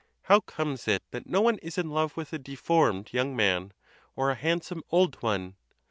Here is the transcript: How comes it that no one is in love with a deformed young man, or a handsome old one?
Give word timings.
How 0.23 0.39
comes 0.39 0.87
it 0.87 1.03
that 1.11 1.27
no 1.27 1.41
one 1.41 1.59
is 1.59 1.77
in 1.77 1.91
love 1.91 2.17
with 2.17 2.33
a 2.33 2.39
deformed 2.39 3.13
young 3.13 3.35
man, 3.35 3.71
or 4.15 4.31
a 4.31 4.35
handsome 4.35 4.81
old 4.89 5.21
one? 5.21 5.57